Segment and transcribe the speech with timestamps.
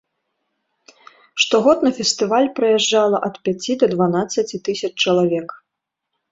[1.43, 5.47] Штогод на фестываль прыязджала ад пяці да дванаццаці тысяч чалавек.